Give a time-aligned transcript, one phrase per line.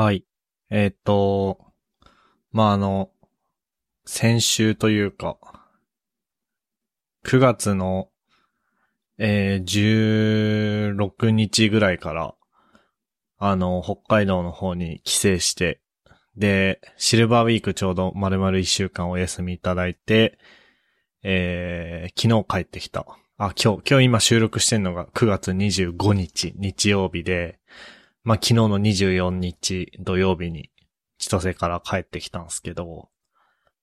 [0.00, 0.24] はい。
[0.70, 1.58] えーっと、
[2.52, 3.10] まあ、あの、
[4.06, 5.36] 先週というか、
[7.26, 8.08] 9月の、
[9.18, 12.34] えー、16日ぐらいから、
[13.36, 15.82] あの、北海道の方に帰省して、
[16.34, 20.38] で、シルバーウィークちょうど丸々1週間お休みいただいて、
[21.22, 23.04] えー、昨日帰ってきた。
[23.36, 27.58] あ、今日、今日今収録してんのが9月25日、日曜日で、
[28.22, 30.70] まあ、昨日の24日土曜日に
[31.18, 33.08] 千歳から帰ってきたんですけど、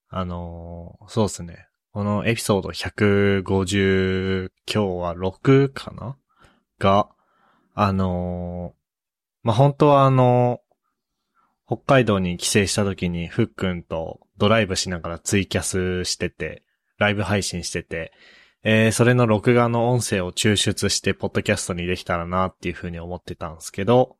[0.09, 1.67] あのーそうですね。
[1.91, 6.17] このエピソード150、今日は6かな？
[6.79, 7.09] が、
[7.73, 8.77] あのー
[9.43, 10.61] まあ、本当はあの
[11.67, 16.63] 北海道に帰省した時にふっくんとドライブしながらツイキャスしてて、
[16.97, 18.13] ライブ配信してて、
[18.63, 24.17] えー、それの録画の音声を抽出して、ポッドキャストにできたらなっていうふうに思ってたんですけど、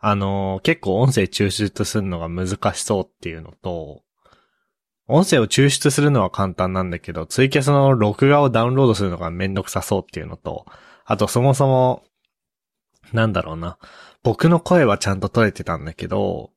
[0.00, 4.02] あの結構音声抽出するのが難しそうっていうのと、
[5.06, 10.66] 音声を抽出するのは簡単なんだけど、ツイキャスの録画をダウンロードするのがめんどくさそうっていうのと、
[11.04, 12.04] あとそもそも、
[13.12, 13.76] なんだろうな、
[14.22, 16.50] 僕の声はちゃんと取れてたんだけど、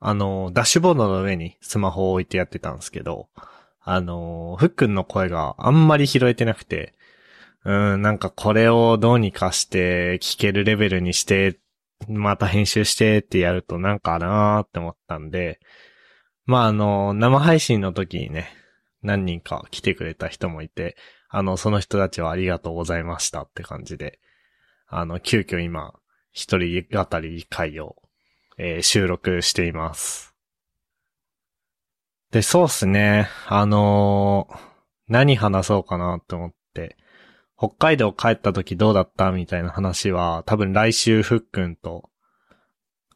[0.00, 3.28] あのダッシュボードの上にスマホを置いてやってたんですけど、
[3.80, 6.94] あのふっくんの声があんまり拾えてなくて、
[7.64, 11.60] うん、なんかこれをどうにかして聞けるレベルにして、
[12.08, 15.60] また編集してってやるとなんかなーって思ったんで、
[16.44, 18.48] まああの、生配信の時にね、
[19.02, 20.96] 何人か来てくれた人もいて、
[21.28, 24.18] あの、その人たちはありがとうございましたって感じで、
[24.86, 25.94] あの、急遽今、
[26.32, 27.96] 一人語り会を、
[28.58, 30.34] えー収録しています。
[32.30, 33.28] で、そうっすね。
[33.46, 34.72] あのー
[35.08, 36.96] 何話そうかなって思って、
[37.62, 39.30] 北海道帰った時どうだった？
[39.30, 42.10] みたいな話は、多分来週ふっくんと、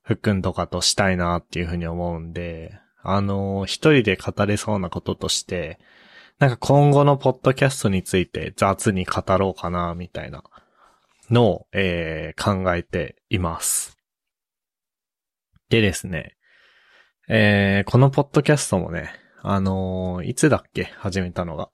[0.05, 5.81] ふっくんとかとしたいなっていうふうに思うんで、あのー一人で語れそうなこととして、
[6.39, 10.45] なんか今後のポッドキャストについて雑に語ろうかな、みたいな
[11.29, 13.99] のを、えー考えています。
[15.71, 16.37] でですね、
[17.27, 19.11] えーこのポッドキャストもね、
[19.43, 20.85] あのーいつだっけ？
[20.85, 21.69] 始めたのが。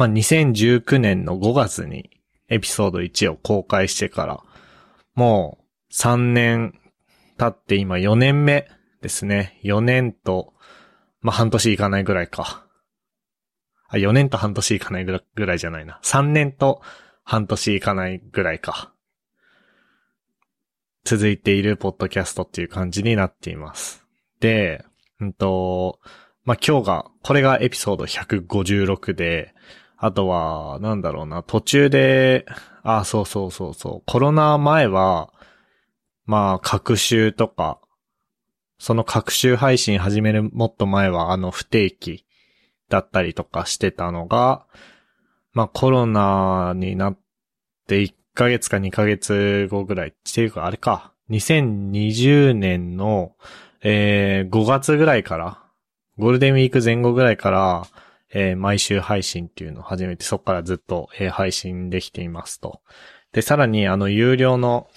[0.00, 2.08] まあ、2019年の5月に
[2.48, 4.42] エピソード1を公開してから、
[5.14, 5.58] も
[5.90, 6.80] う3年
[7.36, 8.66] 経って今4年目
[9.02, 9.60] ですね。
[9.62, 10.54] 4年と、
[11.20, 12.64] まあ、半年いかないぐらいか。
[13.88, 16.00] あ、4年と半年いかないぐらいじゃないな。
[16.02, 16.80] 3年と
[17.22, 18.94] 半年いかないぐらいか。
[21.04, 24.02] 続いているポッドキャストっていう感じになっています。
[24.40, 24.82] で、
[25.20, 25.98] うんと、
[26.44, 29.52] まあ、今日が、これがエピソード156で、
[30.02, 32.46] あとは、なんだろうな、途中で、
[32.82, 35.30] あ、そうそうそうそう、コロナ前は、
[36.24, 37.78] まあ、各週とか、
[38.78, 42.24] その各週配信始めるもっと前は、あの、不定期
[42.88, 44.64] だったりとかしてたのが、
[45.52, 47.18] まあ、コロナになっ
[47.86, 53.32] て1ヶ月か2ヶ月後ぐらい、っていうか、あれか、2020年の、
[53.82, 55.62] えー、5月ぐらいから、
[56.16, 57.86] ゴールデンウィーク前後ぐらいから、
[58.32, 62.80] えー毎週配信っていうのを始めて、そこからずっと、えー配信できていますと。
[63.32, 64.88] で、さらに、あの、有料の、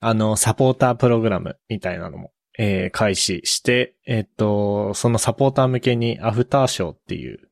[0.00, 7.48] あの、サポータープログラムみたいなのも、えー開始して、えっと、そのサポーター向けにアフターショーっていう、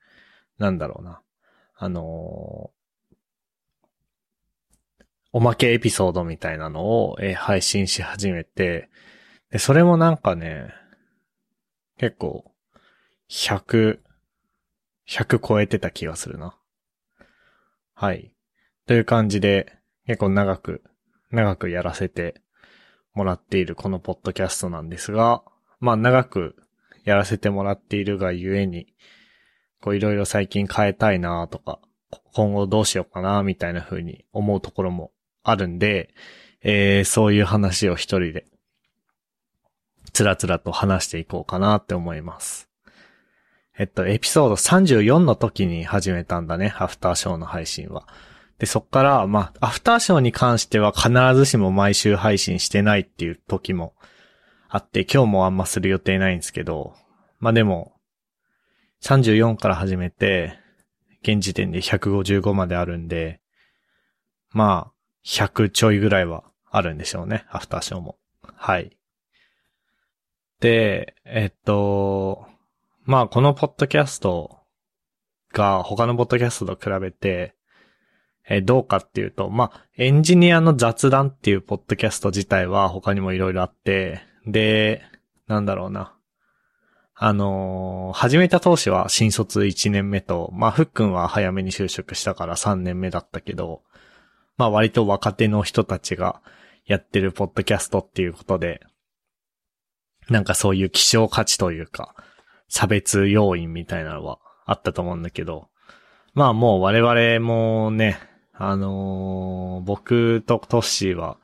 [0.58, 1.20] なんだろうな。
[1.78, 2.70] あの
[5.32, 8.88] おまけエピソードみたいなのを、え配信し始めて、
[9.50, 10.72] で、それもなんかね、
[11.98, 12.50] 結構、
[13.28, 13.98] 100、
[15.08, 16.56] 100超えてた気がするな。
[17.94, 18.32] はい。
[18.86, 19.72] という感じで、
[20.06, 20.82] 結構長く、
[21.30, 22.40] 長くやらせて
[23.14, 25.42] もらっているこのポッドキャストなんですが、
[25.80, 26.56] まあ長く
[27.04, 28.94] やらせてもらっているがゆえに、
[29.80, 31.80] こういろいろ最近変えたいなとか、
[32.34, 35.12] 今後どうしようかなみたいな風に思うところも
[35.42, 36.10] あるんで、
[36.62, 38.46] えー、そういう話を一人で、
[40.12, 42.65] つらつらと話していこうかなって思います。
[43.78, 48.06] えっと、エピソード34の時に始めたんだね、アフターショーの配信は。
[48.58, 53.94] で、そっから、まあ、アフターショーに関しては必ずしも毎週配信してないっていう時も
[54.68, 56.94] あって、今日もあんまする予定ないんですけど、
[57.38, 57.92] まあでも、
[59.02, 60.58] 34から始めて、
[61.22, 63.40] 現時点で155まであるんで、
[64.52, 64.92] まあ、
[65.26, 68.16] 100ちょいぐらいはあるんでしょうね、アフターショーも。
[68.42, 68.96] はい。
[70.60, 72.46] で、えっと、
[73.06, 74.58] まあ、このポッドキャスト
[75.52, 77.54] が他のポッドキャストと比べて、
[78.48, 85.02] えーどうかっていうと、まあ、エンジニアの雑談っていうポッドキャスト自体は他にもいろいろあって、で、
[85.46, 86.14] なんだろうな。
[87.14, 93.82] あのー始めた当時は新卒1年目と、まあ、ふっくんは早めに就職したから3年目だったけど、
[94.56, 96.42] まあ、割と若手の人たちが
[96.86, 98.80] やってるポッドキャストっていうことで、
[100.28, 102.16] なんかそういう希少価値というか、
[102.68, 105.68] 差別要因みたいなのはあったと思うんだけど、
[106.34, 108.18] まあもう我々もね、
[108.52, 111.38] あのー僕とトッシーは、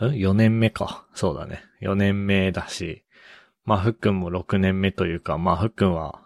[0.00, 1.06] ん ?4 年目か。
[1.14, 1.62] そうだね。
[1.82, 3.04] 4年目だし、
[3.64, 6.20] まあふっくんも6年目というか、まあふっくんは、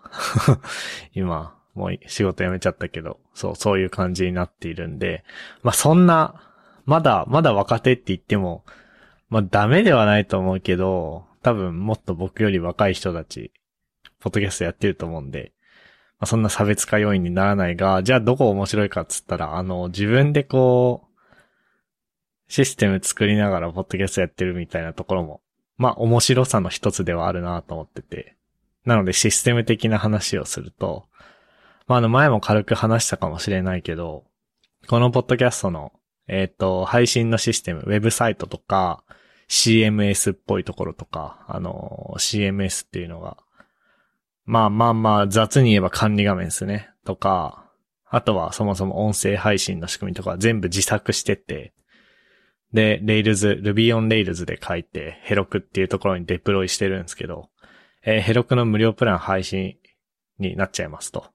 [1.12, 5.25] 今、もう仕事辞めちゃったけど、そう、そういう感じになっているんで、
[5.62, 6.43] まあそんな、
[6.85, 8.64] まだ、まだ若手って言っても、
[9.29, 13.53] まあダメではないと思うけど、多分もっと僕より若い人たち、
[14.26, 15.52] ポッドキャストやってると思うんで、
[16.19, 25.43] まあ、そんな差別化要因にならないが、じゃあどこ面白いかっつったら、あの、自分でこう、システム作りながらポッドキャストやってるみたいなところも、
[25.76, 28.34] まあ面白さの一つではあるなと思ってて。
[28.84, 31.06] なのでシステム的な話をすると、
[31.87, 34.25] まああの前も軽く話したかもしれないけど、
[34.88, 35.93] このポッドキャストの、
[36.26, 39.05] えっ、と、配信のシステム、ウェブサイトとか、
[39.49, 43.37] CMS っぽいところとか、あの、CMS っていうのが、
[44.46, 46.90] まあまあまあ雑に言えば管理画面ですね。
[47.04, 47.69] とか、
[48.08, 51.75] あとはそもそも音声配信の仕組みとか全部自作してて、
[52.72, 57.50] で、Rails、Ruby on Rails で書いて、ヘロクっていうところにデプロイしてるんですけど、
[58.04, 59.76] えーヘロクの無料プラン配信
[60.38, 61.26] になっちゃいますと。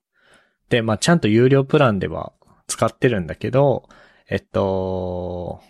[0.69, 2.31] で、まあちゃんと有料プランでは
[2.67, 3.89] 使ってるんだけど、
[4.29, 5.61] えっと、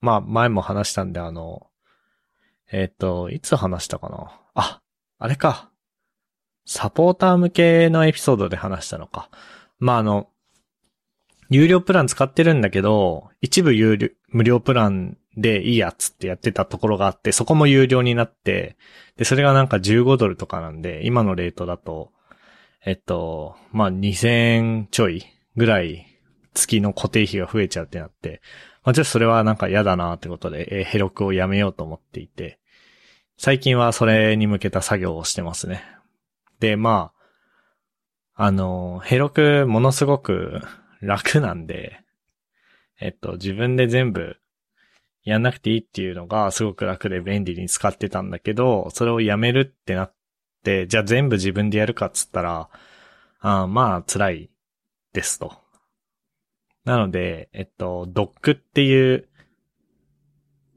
[0.00, 1.66] まあ前も話したんであの、
[2.70, 4.40] えっと、いつ話したかな？
[4.54, 4.80] あ、
[5.18, 5.72] あれか。
[6.68, 9.30] サポーター向けのエピソードで話したのか。
[9.78, 10.28] まああの、
[11.48, 18.76] 有料プラン使ってるんだけど、一部有料、無料プランでいいやつってやってたところがあって、そこも有料になって、
[19.16, 22.12] で、それがなんか15ドルとかなんで、今のレートだと、
[22.84, 25.24] えっと、まあ、2000ちょい
[25.56, 26.06] ぐらい
[26.52, 28.42] 月の固定費が増えちゃうってなって、
[28.84, 32.58] まあ、ちょっとそれはなんか嫌だなってことで、えーヘロクをやめようと思っていて、
[33.38, 35.97] 最近はそれに向けた作業をしてますね。
[36.60, 37.12] で、ま
[38.34, 40.60] あ、あの、ヘロクものすごく
[41.00, 42.00] 楽なんで、
[43.00, 44.36] えっと、自分で全部
[45.24, 50.14] やんなくていいっていうのがすごく楽で便利に使ってたんだけど、それをやめるってなっ
[50.64, 52.68] て、じゃあ全部自分でやるかっつったら、
[53.40, 54.50] あーまあ辛い
[55.12, 55.52] ですと。
[56.84, 59.28] なので、えっと、Doc っていう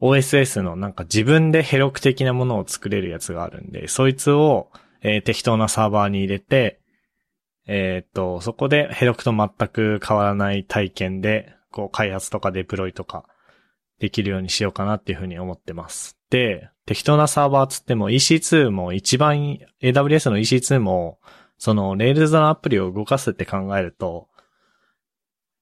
[0.02, 4.70] OSS のなんか自分でヘロク的なものを作れるやつがあるんで、そいつを、
[5.02, 6.80] えー適当なサーバーに入れて、
[7.68, 13.26] えーっと、そこでヘロクと全く変わらない体験で、こう開発とかデプロイとか
[14.00, 16.18] できるようにしようかなっていうふうに思ってます。
[16.30, 21.20] で、適当なサーバーつっても EC2 も一番 AWS の EC2 も、
[21.58, 24.28] その Rails のアプリを動かすって考えると、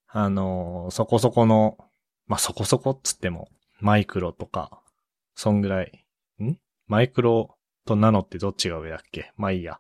[0.07, 1.77] あの、そこそこの、
[2.25, 3.49] まあ、そこそこっつっても、
[3.79, 4.81] マイクロとか、
[5.35, 6.05] そんぐらい、
[6.41, 6.57] ん？
[6.87, 7.57] マイクロ
[7.89, 9.31] とナノってどっちが上だっけ？
[9.37, 9.79] まあいいや。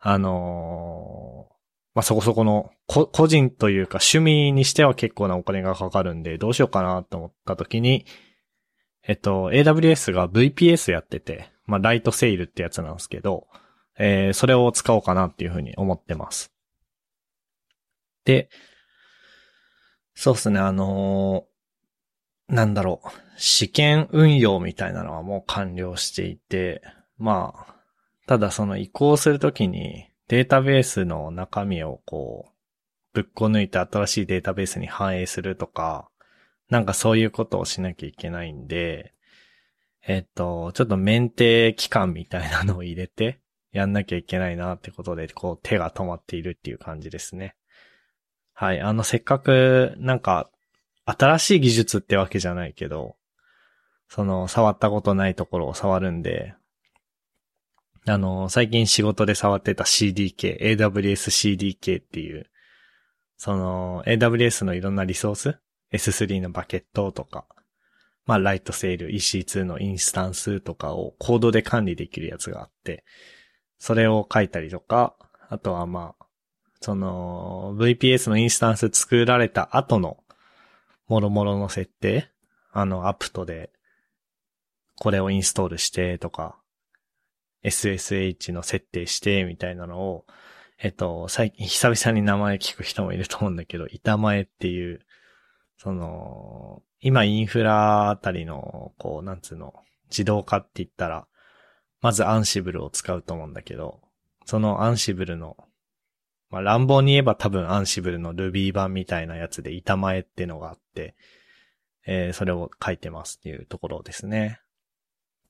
[0.00, 1.56] あのー
[1.94, 8.04] まあ、そこそこの、こ、個人というか趣味にしては結構なお金がかかるんで、どうしようかなと思った時に、
[9.02, 13.46] えっと、AWS が VPS やってて、まあ、ライトセールってやつなんですけど、
[13.98, 16.52] えーそれを使おうかなっていうふうに思ってます。
[18.26, 18.50] で、
[20.14, 26.82] そうですね、あのーなんだろう、試験運用みたいなのはもう完了していて、
[27.18, 27.74] まあ、
[28.26, 32.52] ただその移行するときにデータベースの中身をこう、
[33.12, 36.08] ぶっこ抜いて新しいデータベースに反映するとか、
[36.68, 39.14] なんかそういうことをしなきゃいけないんで、
[40.06, 43.40] えっと、ちょっとメンテ期間みたいなのを入れて、
[43.72, 47.56] やんなきゃいけないなってことで、こう手が止まっているっていう感じですね。
[48.52, 48.80] はい。
[48.80, 50.50] あの、せっかく、なんか、
[51.04, 53.16] 新しい技術ってわけじゃないけど、
[54.08, 56.54] その、触ったことないところを触るんで、
[58.08, 62.48] あの、最近仕事で触ってた CDK、AWS CDK っていう、
[63.36, 65.58] その、AWS のいろんなリソース
[65.92, 67.46] ?S3 のバケットとか、
[68.24, 73.04] まあ、ライトセール、EC2 のインスタンスとかをコードで管理できるやつがあって、
[73.78, 75.16] それを書いたりとか、
[75.48, 76.26] あとはまあ、
[76.80, 80.18] その、VPS のインスタンス作られた後の、
[81.08, 82.30] もろもろの設定
[82.72, 83.70] あの、アプトで、
[84.98, 86.56] これをインストールしてとか、
[87.66, 90.26] SSH の設定してみたいなのを、
[90.78, 95.00] えっと、最近、久々に名前聞く人もいると思うんだけど、板前っていう、
[95.78, 99.74] その、今インフラあたりの、こう、なんつうの、
[100.10, 101.26] 自動化って言ったら、
[102.00, 104.00] まずアンシブルを使うと思うんだけど、
[104.44, 105.56] そのアンシブルの、
[106.50, 111.16] まあ、乱暴に言えば多分アンシブルの Ruby 版みたいなやつで板前ってのがあって、
[112.06, 114.60] えー、それを書いてますっていうところですね。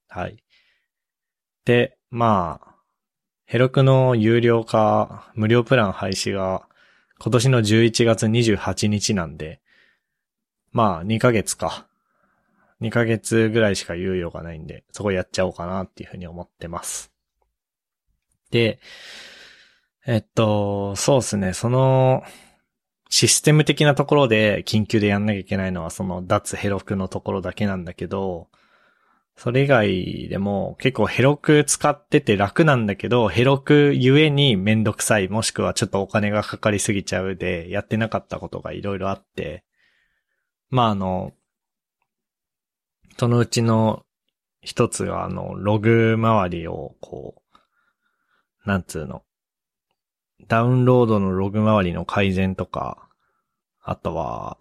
[0.08, 0.42] はい。
[1.66, 2.75] で、まあ、
[3.45, 6.67] ヘロクの有料化、無料プラン廃止が
[7.19, 9.61] 今年の11月28日なんで、
[10.73, 11.87] まあ2ヶ月か。
[12.83, 17.11] 2ヶ月ぐらいしか猶予がないんで、そこやっちゃおうかなっていうふうに思ってます。
[18.51, 18.81] で、
[20.07, 22.23] えっと、そうですね、その、
[23.09, 28.49] システム的なところで緊急でやんなきゃいけないのはその脱ヘロクのところだけなんだけど、
[29.37, 39.62] それ以外でも結構ヘロク使ってて楽なんだけど、ヘロクゆえにめんどくさい、もしくはちょっとお金がかかりすぎちゃうで、やってなかったことがいろいろあって、
[40.71, 41.33] まああの、
[43.19, 44.05] そのうちの
[44.62, 47.43] 一つがあの、ログ周りをこ
[48.64, 49.23] う、なんつうの、
[50.49, 53.07] ダウンロードのログ周りの改善とか、
[53.83, 54.59] あとは、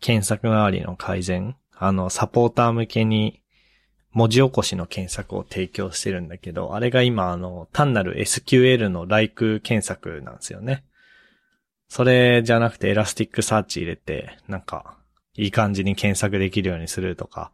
[0.00, 3.41] 検索周りの改善、あの、サポーター向けに
[4.12, 10.84] 文字起こしの検索を提供してるんだけど、あれが今あの、単なる SQL の like 検索なんですよね。
[11.88, 14.96] それじゃなくて Elasticsearch 入れて、なんか、
[15.34, 17.52] いい感じに検索できるようにするとか。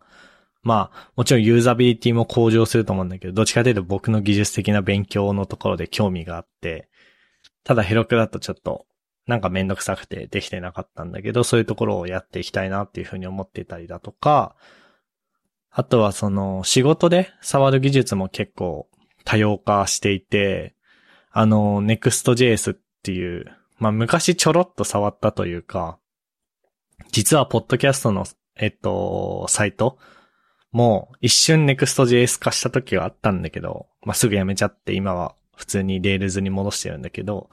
[0.62, 6.88] まあ、もちろんユーザビリティも向上すると思うんだけど、どっちかというと僕の技術的な勉強のところで興味があって、
[7.64, 8.86] ただ Heroku だとちょっと、
[9.26, 14.56] なんかめんどくさくてできてなかったんだけど、そういうところをやっていきたいなっていうふうに思ってたりだとか、
[15.78, 18.88] あとはその仕事で触る技術も結構
[19.25, 20.75] 多様化していて、
[21.30, 23.44] あの、Next.js っていう、
[23.78, 26.00] まあ昔ちょろっと触ったというか、
[27.12, 29.99] 実はポッドキャストの、えっと、サイト
[30.73, 37.50] も一瞬 Next.js 化した時があったんだけど、まあすぐやめちゃって今は普通に Rails に戻してるんだけど、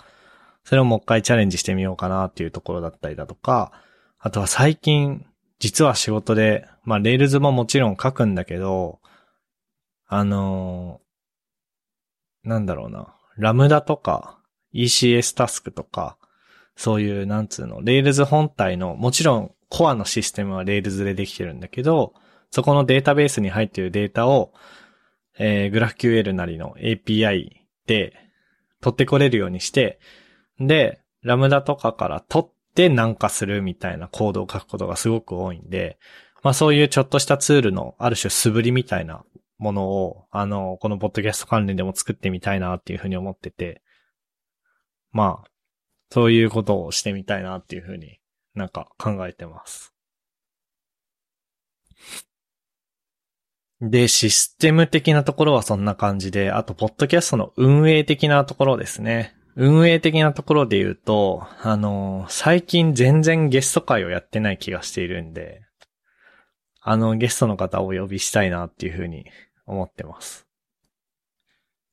[0.63, 3.71] それをもう一回チャレンジしてみようかなっていうところだったりだとか、
[4.17, 5.27] あとは最近
[5.65, 8.99] 実は仕事で、まあ、 Rails ももちろん書くんだけど、
[10.05, 14.37] あのー、なんだろうな、 Lambda とか、
[14.75, 16.19] ECS タスクとか、
[16.75, 22.13] そういう、なんつうの、 Rails 本体の、もちろんコアのシステムは Rails でできてるんだけど、
[22.51, 24.53] そこのデータベースに入っているデータを、
[25.39, 27.49] えー、GraphQL なりの API
[27.87, 28.13] で
[28.81, 29.97] 取ってこれるようにして、
[30.59, 35.97] で、 Lambda とかから取ってなんかするみたいなコードを書くことがすごく多いんで、
[36.43, 39.23] まあそういうちょっとしたツールのある種素振りみたいな
[39.57, 43.81] ものを、あの、このポッドキャスト関連でも作ってみたいなっていうふうに思ってて、
[45.11, 45.49] まあ、
[46.11, 48.19] そういうことをしてみたいなっていうふうに
[48.53, 49.93] なんか考えてます。
[53.81, 59.35] で、システム的なところはそんな感じで、あと、ポッドキャストの運営的なところですね。
[59.55, 65.61] 運営的なところで言うと、あの、最近全然ゲスト会をやってない気がしているんで、
[66.81, 69.25] あの、ゲストの方をお呼びしたいなっていうふうに
[69.65, 70.45] 思ってます。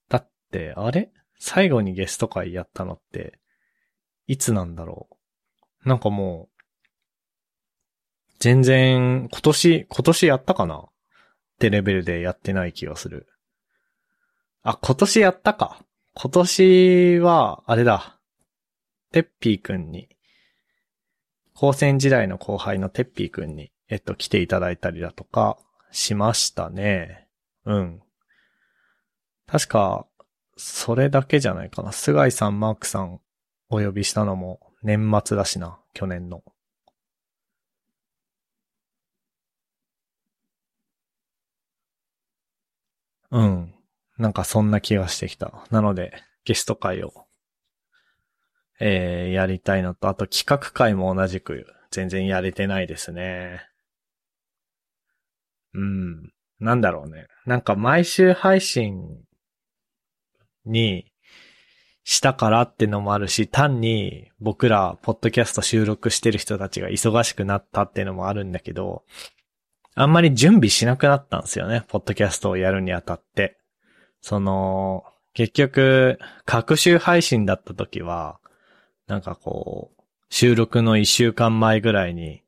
[0.09, 1.11] だって、あれ？
[1.39, 3.39] 最後にゲスト会やったのって、
[4.27, 5.09] いつなんだろ
[5.85, 5.89] う？
[5.89, 6.63] なんかもう、
[8.39, 10.79] 全然、今年、今年やったかな？
[10.79, 10.89] っ
[11.61, 13.29] てレベルでやってない気がする。
[14.63, 15.81] あ、今年やったか。
[16.15, 18.19] 今年は、あれだ。
[19.13, 20.09] テッピーくんに、
[21.55, 25.59] 高専時代の後輩のテッピーくんに、えっと、来ていただいたりだとか、
[25.91, 27.29] しましたね。
[27.65, 28.03] うん。
[29.47, 30.07] 確か、
[30.57, 31.93] それだけじゃないかな。
[31.93, 33.21] 菅井さん、マークさん、
[33.71, 36.43] お呼びしたのも年末だしな、去年の。
[43.31, 43.75] うん。
[44.19, 45.65] なんかそんな気がしてきた。
[45.71, 46.13] なので、
[46.45, 47.27] ゲスト会を、
[48.81, 53.63] えー、やりたいのと、あと企画会も同じく全然やれてないですね。
[55.75, 56.33] うん。
[56.59, 57.27] なんだろうね。
[57.47, 59.25] なんか毎週配信
[60.65, 61.13] に
[62.05, 69.05] したからってのもあるし、単に僕ら、ポッドキャスト収録してる人たちが忙しくなったってのもあるんだけど、
[69.95, 71.85] あんまり準備しなくなったんですよね。
[71.89, 73.59] ポッドキャストをやるにあたって。
[74.23, 78.39] その、結局、各週配信だった時は、
[79.07, 82.43] なんかこう、収録の一週間前ぐらいに、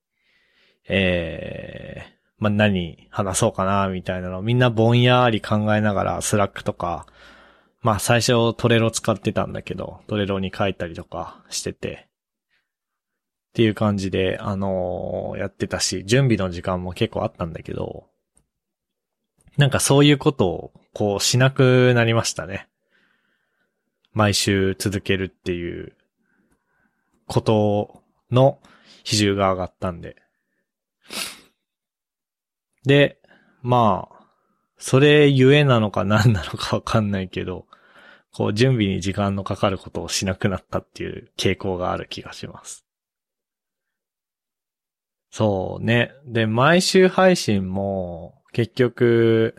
[0.88, 7.06] ええー、まあ、何話そうかな、みたいなのみんなぼんやり考えながら、 Slack とか、
[7.80, 12.08] まあ最初 Trello 使ってたんだけど、 Trello に書いたりとかしてて、
[13.50, 18.06] っていう感じで、あのー、やってたし、準備の時間も結構あったんだけど、
[19.56, 22.68] なんかそういうことを、こうしなくなりましたね。
[24.12, 25.96] 毎週続けるっていう
[27.26, 28.60] ことの
[29.02, 30.16] 比重が上がったんで。
[32.84, 33.18] で、
[33.62, 34.24] まあ、
[34.78, 37.66] それゆえなのか何なのかわかんないけど、
[38.32, 42.84] こう準備に時間のかかることをしなくなったっていう傾向がある気がします。
[45.30, 46.12] そうね。
[46.26, 49.56] で、毎週配信も結局、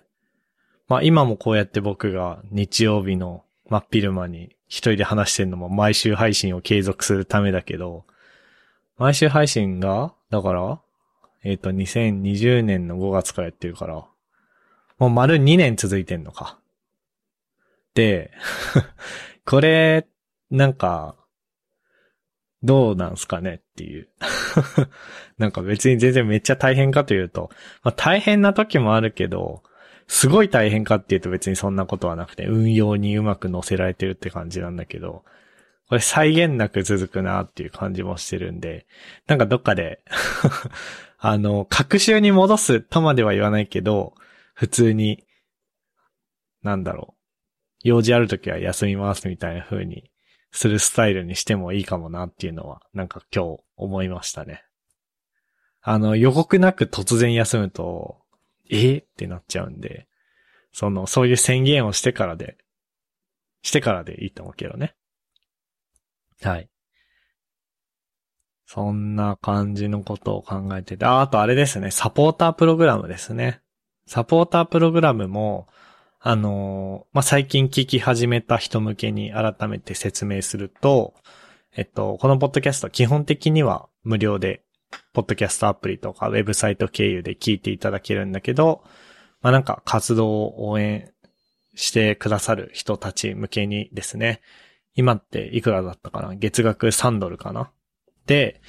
[0.88, 8.06] まあ今もこうやって僕が日曜日の真っ昼間に一人で話してるのも毎週配信を継続するためだけど、
[8.98, 10.80] 毎週配信が、だから、
[11.44, 14.06] えっ、ー、と、2020年の5月からやってるから、
[14.98, 16.58] もう丸2年続いてんのか。
[17.96, 18.32] で、
[19.46, 20.08] これ、
[20.50, 21.16] なんか、
[22.66, 24.10] どうなんすかねっていう。
[25.38, 27.50] なんか別に全然めっちゃ大変かというと、
[27.84, 29.64] まあ大変な時もあるけど、
[30.08, 35.24] すごい大変かっていうと別にそんなことはなくて、運用にうまく乗せられてるって感じなんだけど、
[35.88, 38.88] これ際限なく続くなっていう感じもしてるんで、
[39.28, 40.02] なんかどっかで
[41.20, 44.16] あの、学習に戻すとまでは言わないけど、
[44.54, 45.24] 普通に、
[46.64, 47.16] なんだろう。
[47.84, 50.10] 用事あるときは休みますみたいな風に
[50.56, 54.64] するスタイルにしてもいいかもなっていうのは、なんか今日思いましたね。
[55.82, 58.22] あの、予告なく突然休むと、
[58.70, 60.08] えってなっちゃうんで、
[60.72, 62.58] その、そういう宣言をしてからで、
[63.64, 64.96] してからでいいと思うけどね。
[66.42, 66.70] はい。
[68.66, 73.62] そんな感じのことを考えてて、あ、あとあれですね、サポータープログラムですね。
[74.08, 75.68] サポータープログラムも、
[76.28, 81.14] あのまあ、最近聞き始めた人向けに改めて説明すると、
[81.76, 84.64] えっと、このポッドキャスト基本的には無料で、
[85.14, 88.84] ポッドキャストアプリとかウェブサイト経由で聞いていただけるんだけど、
[89.44, 91.12] まあ、なんか活動を応援
[91.76, 94.42] してくださる人たち向けにですね、
[94.96, 96.34] 今っていくらだったかな？
[96.34, 97.72] 月額3ドルかな？
[98.26, 98.62] で、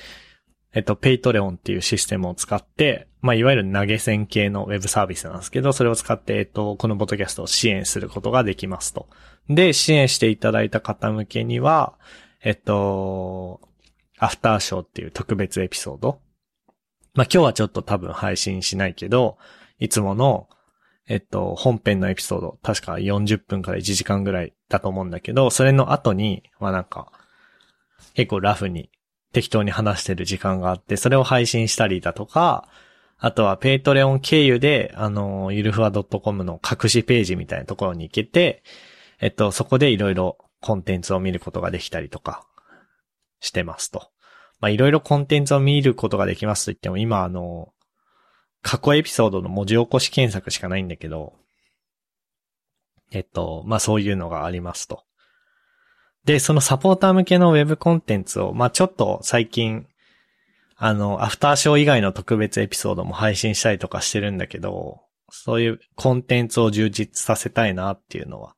[0.77, 9.09] えっと、 Patreon っていうシステムを使って、まあ、いわゆる投げ銭系のウェブサービスなんですけど、それを使って、えっと、このポッドキャストを支援することができますと。
[9.49, 11.95] で、支援していただいた方向けには、
[12.43, 13.63] えっと、
[14.19, 16.21] アフターショーっていう特別エピソード。
[17.15, 19.39] まあ、今日はちょっと多分配信しないけど、
[19.79, 20.47] いつもの、
[21.09, 27.11] えっと、本編のエピソード、確か40分から1時間ぐらいだと思うんだけど、それの後に、まあなんか、
[28.13, 28.91] 結構ラフに
[29.33, 32.69] 適当に話してる時間があって、それを配信したりだとか、
[33.19, 38.63] あとは Patreon 経由で、あの、ゆるふわ .com の隠しページみたいなところに行けて、
[39.21, 42.47] えっと、そこでいろいろコンテンツを見ることができたりとか、
[43.41, 44.11] してますと。
[44.61, 47.73] ま、いろいろコンテンツを見ることができますと言っても、今あの、
[48.63, 51.35] 過去エピソードの文字起こし検索しかないんだけど、
[53.13, 55.05] えっと、まあ、そういうのがありますと。
[56.27, 59.87] で、そのサポーター向けのウェブコンテンツを、まあ、ちょっと最近、
[60.77, 68.57] あの、アフターショー以外の特別エピソードも配信したりとかしてるんだけど、そういうコンテンツを充実させたいなっていうのは、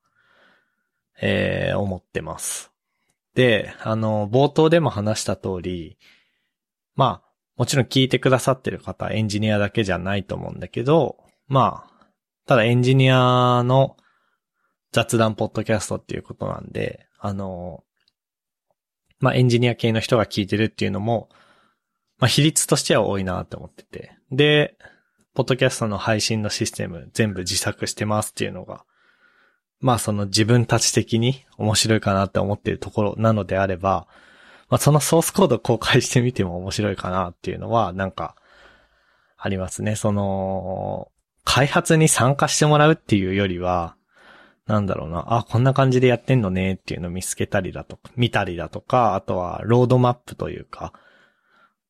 [1.21, 2.73] えー、思ってます。
[3.35, 5.99] で、あの、冒頭でも話した通り、
[6.97, 7.29] まあ、
[7.59, 12.07] もちろん聞いてくださってる方、エンジニアだけじゃないと思うんだけど、まあ、
[12.47, 13.99] ただエンジニアの
[14.93, 17.85] 雑談ポッドキャストっていうことなんで、あの、
[19.21, 21.29] まあ、エンジニア系の人が聞いてるっていうのも、
[22.19, 24.13] まあ、比率としては多いなって思ってて。
[24.31, 24.77] で、
[25.35, 28.85] ポッドキャストの配信のシステム全部自作してますっていうのが、
[29.81, 34.09] まあその自分たち的に面白いかなって思ってるところなのであれば、
[34.69, 38.35] まあそのソースコード公開してみても面白いかなっていうのはなんか
[39.37, 39.95] ありますね。
[39.95, 41.13] その、
[41.45, 43.97] 開発に参加してもらうっていうよりは、
[44.69, 50.93] なんだろうな、あ、こんな感じでやってんのねっていうのを見つけたりだとか、見たりだとか、あとはロードマップというか、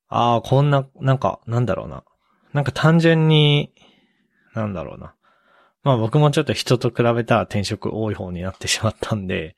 [0.09, 2.05] ああ、こんな、なんか、なんだろうな。
[2.53, 3.73] なんか単純に、
[4.55, 5.14] なんだろうな。
[5.83, 9.57] まあ僕もちょっと人と比べたら転職多い方になってしまったんで、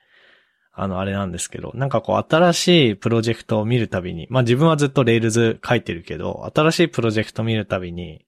[0.73, 8.25] あの、あれなんですけど、なんかこう新しいプロジェクトを見るたびに、まあ自分はずっと Rails 書いてるけど、新しいプロジェクト見るたびに、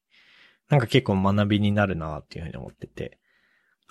[0.68, 3.21] なんか結構学びになるなっていうふうに思ってて。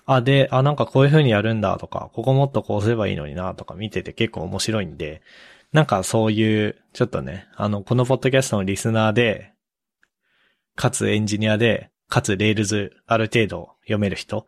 [0.06, 5.22] あ、で、あ、なんかこういう風にやるんだとか、ここもっとこうすればいいのになとか見てて結構面白いんで、
[5.72, 9.52] なんかそういう、ちょっとね、あの、このポッドキャストのリスナーで、
[10.74, 14.46] かつエンジニアで、かつ Rails ある程度読める人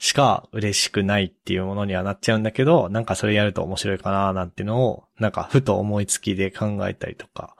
[0.00, 7.54] しか嬉しくないっていうものにはなっちゃうんだけど、なんかそれやると面白いかななんてのを、なんかふと思いつきで考えたりとか、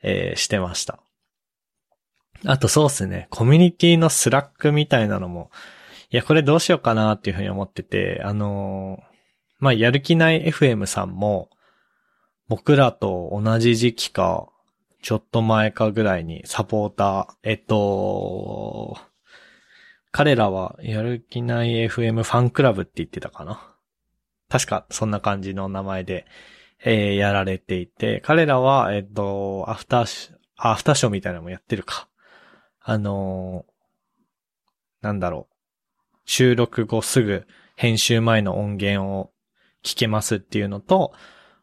[0.00, 1.00] えー、してました。
[2.46, 5.50] あとそうっすね、コミュニティの Slack みたいなのも、
[6.10, 9.04] いや、これどうしようかなっていうふうに思ってて、あのー、
[9.58, 11.50] まあ、やる気ない FM さんも、
[12.48, 14.48] 僕らと同じ時期か、
[15.02, 18.96] ちょっと前かぐらいにサポーター、えっと、
[20.10, 23.74] 彼らはやる気ない FM ファンクラブって言ってたかな。
[24.48, 26.26] 確かそんな感じの名前で、
[26.82, 32.08] えー、やられていて、彼らは、えっと、アフターシ、アフターショーみたいなのもやってるか。
[32.80, 35.57] あのー、なんだろう。
[36.28, 39.30] 収録後すぐ編集前の音源を
[39.82, 41.14] 聞けますっていうのと、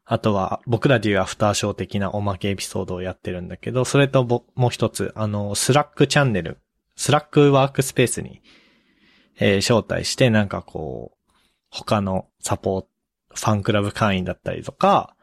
[0.06, 4.26] あとは僕らでいうアフターショー的なおまけエピソードをやってるんだけど、それと
[4.56, 6.58] もう一つ、あの、 Slack チャンネル、
[6.96, 8.42] Slack ワークスペースに、
[9.38, 11.32] えー、招待してなんかこう、
[11.70, 12.88] 他のサポート、
[13.36, 15.16] ファンクラブ会員だったりとか、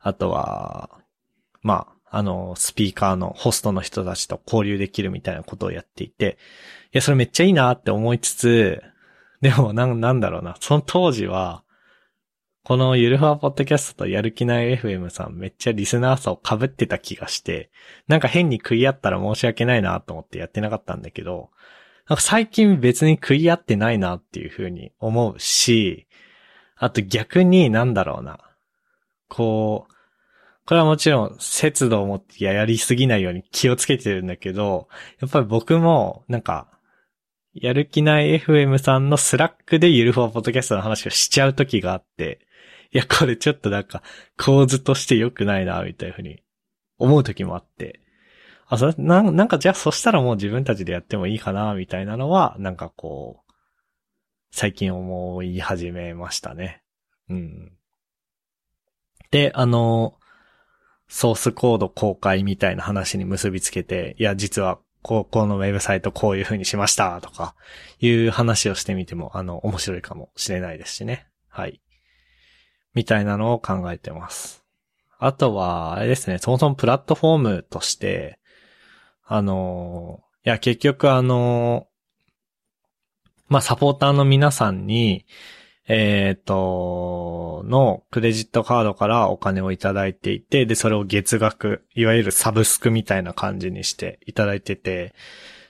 [0.00, 0.90] あとは、
[1.62, 6.36] まあ、あの、スピーカーのホストの人たちと交流できるみたいなことをやっていて、
[6.92, 8.82] いや、それめっちゃいいなって思いつつ、
[9.40, 11.64] でもな、なんだろうな、その当時は、
[12.64, 17.70] このゆるふわポッドキャストとやる気ない FM さんめっちゃリスナーさを被ってた気がして、
[18.08, 21.48] なんか変に食い合ったら申し訳ないなと思ってやってなかったんだけど、
[22.10, 26.06] なんか最近別に食い合ってないなっていうふうに思うし、
[26.76, 28.38] あと逆になんだろうな。
[29.28, 29.91] こう、
[30.72, 34.88] これはもちろん節度を持ってやりすぎないように気をつけてるんだけど、
[35.20, 36.66] やっぱり僕もなんか
[37.52, 42.40] やる気ない FM さんの Slack でゆるふわポッドキャストの話をしちゃう時があって、
[42.90, 44.02] いや、これちょっとなんか、
[44.38, 46.42] 構図として良くないな、みたいなふうに
[46.96, 48.00] 思う時もあって。
[48.66, 53.52] あ、それ、ななんかじゃあそしたらもう自分たちでやってもいいかな、みたいなのは、なんかこう、
[54.50, 56.82] 最近思い始めましたね。
[57.28, 57.72] うん。
[59.30, 60.14] で、あの、
[61.12, 67.54] ソースコード公開みたいな話に結びつけて、いや、実は、高校のウェブサイトこういう風にしました、とか、
[68.00, 71.26] いう話をしてみても、あの、面白いかもしれないですしね。
[71.50, 71.82] はい。
[72.94, 74.64] みたいなのを考えてます。
[75.18, 78.38] あとは、あれですね、そもそもプラットフォームとして、
[79.26, 81.88] あの、いや、結局あの、
[83.48, 85.26] まあ、サポーターの皆さんに、
[85.94, 95.14] えっ、と、のクレジットカードからお金をいただいていて、で、それを月額、いわゆるサブスクみたいな感じにしていただいてて、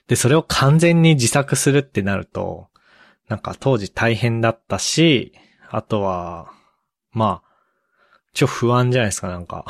[0.07, 2.69] で、それを完全に自作するってなると、
[3.29, 5.33] なんか当時大変だったし、
[5.69, 6.53] あとは、
[7.11, 7.49] まあ、
[8.33, 9.65] ちょ不安じゃないですか、なんか。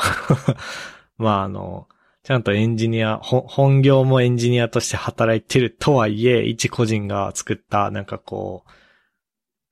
[1.17, 1.89] まああの、
[2.25, 8.71] ちゃんとエンジニア、本業もエンジニアとして働いてるとはいえ、一個人が作った、なんかこう、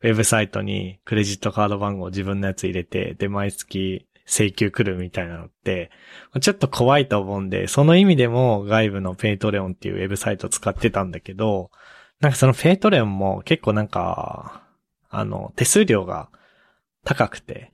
[0.02, 5.90] ウェブサイトにクレジットカード番号自分のやつ入れて、で、毎月請求来るみたいなのって、
[6.40, 11.70] ちょっと怖いと思うんで、その意味でも外部の Patreon っていうウェブサイト使ってたんだけど、
[12.20, 14.62] なんかその Patreon も結構なんか、
[15.10, 16.30] あの、手数料が
[17.04, 17.72] 高くて、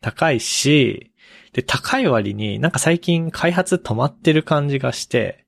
[0.00, 1.12] 高いし、
[1.52, 5.46] で、高い割になんか最近開発止まってる感じがして、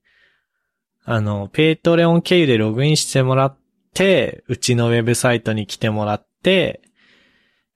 [1.03, 3.64] あの、 Patreon 経由でログインしてもらって
[3.95, 6.81] て、うちのウェブサイトに来てもらって、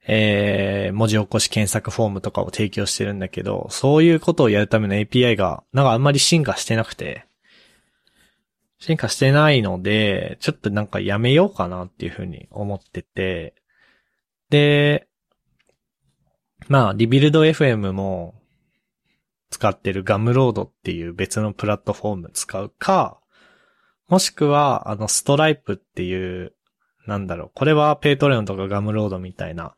[0.06, 7.26] えー、文字起こし検索フォームとかを提供してるんだけど、そういうことをやるための API が、なんかあんまり進化してなくて、
[8.78, 13.54] 進化してないので、ちょっとなんかやめようかなっていうふうに思ってて、
[14.50, 15.08] で、
[16.68, 18.34] まあ、 Rebuild FM も
[19.50, 23.19] 使ってる Gumroad っていう別のプラットフォーム使うか、
[24.10, 26.52] もしくは、あの、ストライプっていう、
[27.06, 29.74] なんだろう、これは Patreon とか Gumroad みたいな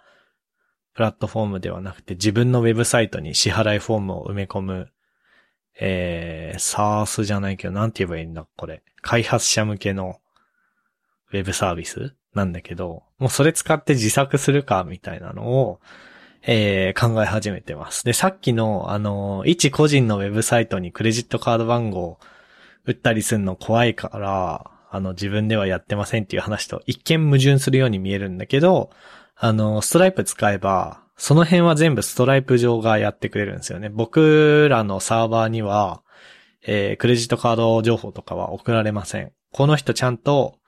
[0.95, 4.89] プラットフォームではなくて自分のウェブサイトに支払いフォームを埋め込む、
[5.79, 8.83] えー、サースじゃないけど、なんて言えばいいんだ、これ。
[9.03, 10.21] 開発者向けの
[11.33, 15.81] ウェブサービスなんだけど、もうそれ使って自作するか、みたいなのを、
[16.45, 18.05] えー、考え始めてます。
[18.05, 22.19] で、さっきの、あの、一個人のウェブサイトにクレジットカード番号
[22.85, 28.91] 打ったりするの怖いから、あの、自分ではやってませんっていう話と一見矛盾するように見えるんだけど、
[29.37, 33.89] あの、ストライプ使えば、その辺は全部ストライプ上がやってくれるんですよね。
[33.89, 36.03] 僕らのサーバーには、
[36.65, 39.33] えー、クレジットカード情報とかは送られません。
[39.53, 40.59] この人ちゃんと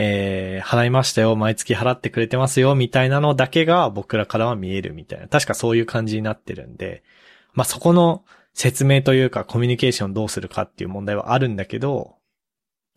[0.00, 5.26] えー、払いましたよ、毎月払ってくれてますよ、みたいなのだけが僕らからは見えるみたいな。
[5.26, 7.02] 確かそういう感じになってるんで、
[7.52, 8.24] まあ、そこの
[8.58, 12.16] 説明というかコミュニケーションどうするかっていう問題はあるんだけど、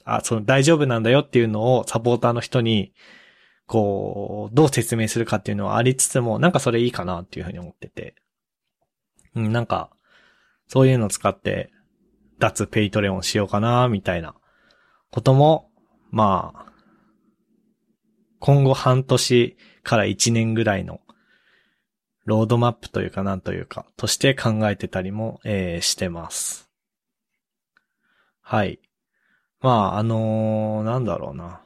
[0.06, 2.94] あ、その大丈夫なんだよっていうのをサポーターの人に、
[3.68, 8.16] こう、どう説明するかっていうのはありつつも、なんかそれいいかなっていうふうに思ってて。
[9.36, 9.92] うん、なんか、
[10.68, 11.72] そういうのを使って、
[12.40, 14.34] 脱 Patreon しようかな、みたいな
[15.12, 15.70] ことも、
[16.10, 16.74] まあ、
[18.40, 21.01] 今後半年から1年ぐらいの
[22.26, 26.70] ロードマップというかなんというか、として考えてたりも、えー、してます。
[28.42, 28.80] はい。
[29.60, 31.62] まあ、あのー、なんだろうな。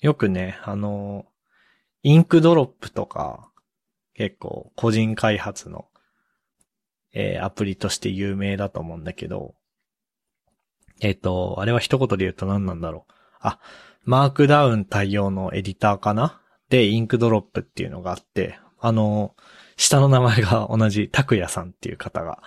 [0.00, 3.50] よくね、あのー、 Inkdrop とか、
[4.14, 5.86] 結構個人開発の、
[7.12, 9.54] えー、アプリとして有名だと思うんだけど、
[11.00, 13.12] えっ、ー、と、あれは一言で言うと何なんだろう。
[13.40, 13.58] あ、
[14.04, 16.40] Markdown 対応のエディターかな？
[16.68, 19.36] で、 Inkdrop っていうのがあって、あの、
[19.76, 22.42] 下の名前が同じ、拓也さんっていう方が、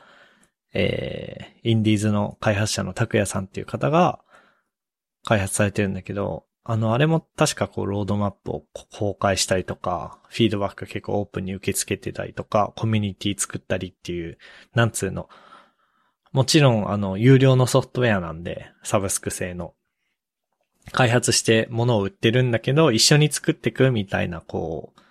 [0.73, 4.19] えー、インディーズの開発者の拓也さんっていう方が
[5.23, 14.37] 開発されてるんだけど、あの、あれも確かこう、ロードマップを公開したりとか、フィードバック結構オープンに受け付けてたりとか、コミュニティ作ったりっていう、
[14.73, 15.29] なんつうの、
[16.33, 19.73] もちろん、あの、有料のソフトウェアなんで、サブスク製の。
[20.91, 25.04] 開発して物を売ってるんだけど、一緒に作ってくみたいな、こう、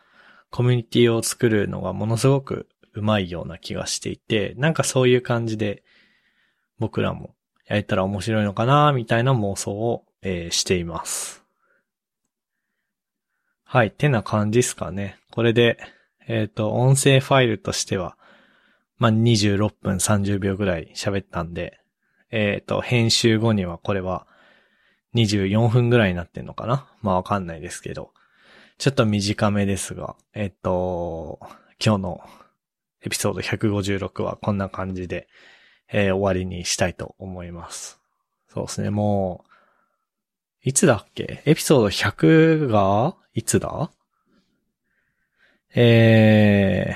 [0.55, 5.83] コミュニティを作るのがものすごくうまいような気がしていて、なんかそういう感じで
[6.79, 7.35] 僕らも
[7.67, 11.45] やれたら面白いのかな、みたいな妄想を、えー、しています。
[13.64, 15.19] はい、てな感じですかね。
[15.33, 15.77] これで、
[16.29, 18.17] えっ、ー、と、音声ファイルとしては、
[18.97, 21.81] まあ、26分30秒ぐらい喋ったんで、
[22.31, 24.29] えっ、ー、と、編集後にはこれは
[25.17, 28.13] 24分ぐらいになってんのかなまあわかんないですけど。
[28.85, 31.40] ちょっと短めですが、えっと、
[31.83, 32.20] 今日の
[33.03, 35.27] エピソード156はこんな感じで、
[35.90, 37.99] えー、終わりにしたいと思います。
[38.47, 39.47] そうですね、も
[40.64, 41.42] う、いつだっけ？
[41.47, 43.90] エピソード100が、いつだ？
[45.75, 46.94] え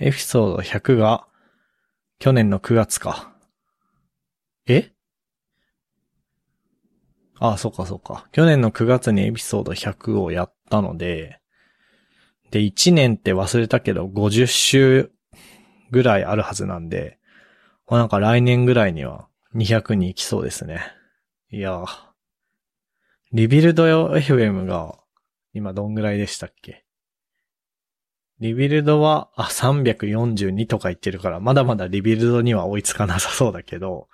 [0.00, 1.26] ー、エピソード100が、
[2.20, 3.32] 去年の9月か。
[4.68, 4.91] え？
[7.38, 8.28] ああ、そうかそうか。
[8.32, 11.40] 去年の9月にエピソード100をやったので、
[12.50, 15.10] で、1年って忘れたけど、50週
[15.90, 17.18] ぐらいあるはずなんで
[17.92, 20.80] ま、なんか来年ぐらいには200に行きそうですね。
[21.50, 21.84] いや
[23.32, 24.98] Rebuild FM が
[25.52, 26.86] 今どんぐらいでしたっけ？
[28.40, 34.08] Rebuild は、あ、342とか言ってるから、まだまだリビルドには追いつかなさそうだけど、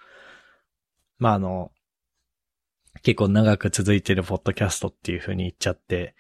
[1.19, 1.71] まあ、あの、
[3.03, 6.15] 結構長く続いてるポッドキャストっていう風に言っちゃって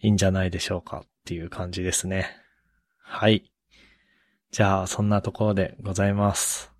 [0.00, 2.30] いいんじゃないでしょうかっていう感じですね。
[2.98, 3.50] はい。
[4.50, 6.77] じゃあ、そんなところでございます。